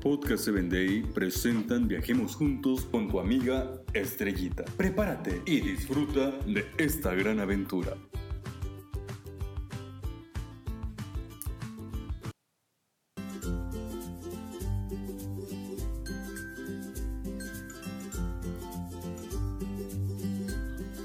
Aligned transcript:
Podcast 0.00 0.44
7 0.44 0.62
Day 0.70 1.02
presentan 1.02 1.86
Viajemos 1.86 2.34
Juntos 2.34 2.86
con 2.90 3.08
tu 3.08 3.20
amiga 3.20 3.70
Estrellita. 3.92 4.64
Prepárate 4.78 5.42
y 5.44 5.60
disfruta 5.60 6.30
de 6.46 6.64
esta 6.78 7.14
gran 7.14 7.38
aventura. 7.38 7.98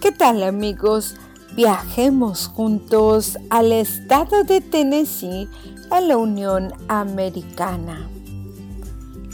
¿Qué 0.02 0.12
tal 0.14 0.41
amigos? 0.41 1.18
Viajemos 1.57 2.48
juntos 2.48 3.38
al 3.50 3.73
estado 3.73 4.46
de 4.46 4.62
Tennessee, 4.62 5.50
a 5.91 6.00
la 6.00 6.16
Unión 6.16 6.71
Americana. 6.88 8.09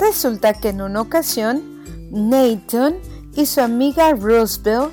Resulta 0.02 0.54
que 0.56 0.70
en 0.70 0.82
una 0.82 1.00
ocasión, 1.00 1.62
Nathan 2.10 2.96
y 3.36 3.46
su 3.46 3.62
amiga 3.62 4.14
Roosevelt 4.14 4.92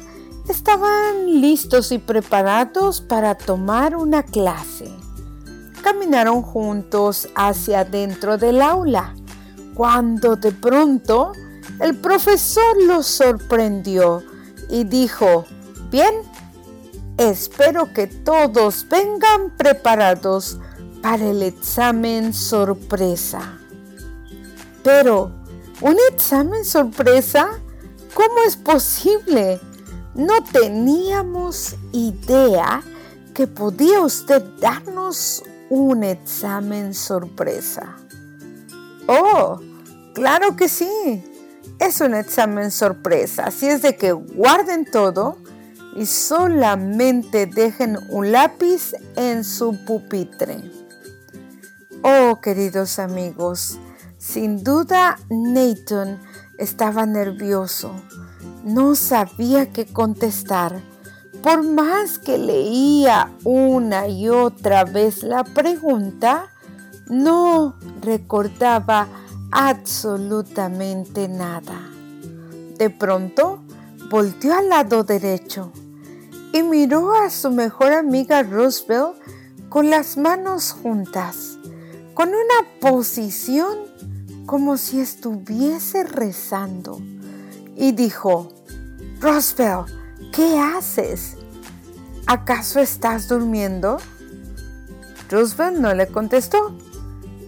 estaban 0.51 1.41
listos 1.41 1.93
y 1.93 1.99
preparados 1.99 3.01
para 3.01 3.35
tomar 3.35 3.97
una 3.97 4.23
clase. 4.23 4.93
Caminaron 5.83 6.43
juntos 6.43 7.27
hacia 7.35 7.87
dentro 7.87 8.37
del 8.37 8.61
aula, 8.61 9.15
cuando 9.75 10.37
de 10.37 10.53
pronto 10.53 11.33
el 11.81 11.97
profesor 11.97 12.77
los 12.87 13.07
sorprendió 13.07 14.23
y 14.69 14.85
dijo, 14.85 15.47
Bien, 15.91 16.17
espero 17.17 17.95
que 17.95 18.09
todos 18.09 18.87
vengan 18.91 19.57
preparados 19.57 20.59
para 21.01 21.25
el 21.25 21.43
examen 21.43 22.35
sorpresa. 22.35 23.58
Pero, 24.89 25.31
¿un 25.83 25.97
examen 26.11 26.65
sorpresa? 26.65 27.47
¿Cómo 28.15 28.43
es 28.47 28.57
posible? 28.57 29.61
No 30.15 30.43
teníamos 30.51 31.77
idea 31.93 32.81
que 33.35 33.47
podía 33.47 34.01
usted 34.01 34.43
darnos 34.63 35.43
un 35.69 36.05
examen 36.05 36.95
sorpresa. 36.95 37.99
Oh, 39.07 39.61
claro 40.15 40.57
que 40.57 40.71
sí. 40.71 41.23
Es 41.79 42.01
un 42.01 42.15
examen 42.15 42.71
sorpresa, 42.71 43.49
así 43.49 43.69
es 43.69 43.83
de 43.83 43.95
que 43.95 44.13
guarden 44.13 44.91
todo 44.91 45.37
y 45.97 46.07
solamente 46.07 47.45
dejen 47.45 47.99
un 48.09 48.33
lápiz 48.33 48.95
en 49.17 49.45
su 49.45 49.85
pupitre. 49.85 50.63
Oh, 52.03 52.41
queridos 52.41 52.99
amigos, 52.99 53.79
sin 54.29 54.63
duda 54.63 55.19
Nathan 55.31 56.21
estaba 56.59 57.07
nervioso. 57.07 57.93
No 58.63 58.95
sabía 58.95 59.73
qué 59.73 59.87
contestar. 59.87 60.83
Por 61.43 61.63
más 61.63 62.19
que 62.19 62.37
leía 62.37 63.33
una 63.45 64.07
y 64.07 64.29
otra 64.29 64.85
vez 64.85 65.23
la 65.23 65.45
pregunta, 65.45 66.51
no 67.09 67.77
recordaba 68.03 69.09
absolutamente 69.51 71.27
nada. 71.27 71.89
De 72.77 72.91
pronto, 72.91 73.63
volteó 74.11 74.53
al 74.59 74.69
lado 74.69 75.05
derecho 75.05 75.73
y 76.53 76.63
miró 76.63 77.15
a 77.15 77.31
su 77.31 77.51
mejor 77.51 77.93
amiga 77.93 78.43
Roosevelt 78.43 79.17
con 79.71 79.89
las 79.89 80.19
manos 80.19 80.73
juntas, 80.73 81.57
con 82.13 82.29
una 82.29 82.69
posición 82.81 83.89
como 84.49 84.79
si 84.79 84.99
estuviese 84.99 86.05
rezando. 86.05 87.03
Y 87.77 87.93
dijo, 87.93 88.49
Roosevelt, 89.21 89.89
¿qué 90.33 90.59
haces? 90.59 91.37
¿Acaso 92.27 92.81
estás 92.81 93.29
durmiendo? 93.29 93.99
Roosevelt 95.29 95.77
no 95.77 95.93
le 95.93 96.07
contestó. 96.07 96.79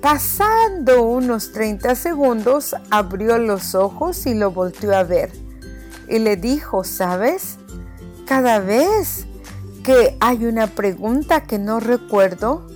Pasando 0.02 1.02
unos 1.02 1.52
30 1.52 1.94
segundos, 1.94 2.76
abrió 2.90 3.38
los 3.38 3.74
ojos 3.74 4.26
y 4.26 4.34
lo 4.34 4.50
volteó 4.50 4.94
a 4.94 5.02
ver. 5.02 5.32
Y 6.06 6.18
le 6.18 6.36
dijo, 6.36 6.84
¿sabes? 6.84 7.56
Cada 8.26 8.58
vez 8.58 9.24
que 9.82 10.18
hay 10.20 10.44
una 10.44 10.66
pregunta 10.66 11.44
que 11.44 11.58
no 11.58 11.80
recuerdo, 11.80 12.68